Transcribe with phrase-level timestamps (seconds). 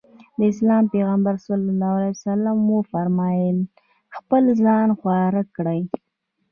[0.37, 1.45] د اسلام پيغمبر ص
[2.75, 3.57] وفرمايل
[4.15, 5.81] خپل ځان خوار کړي.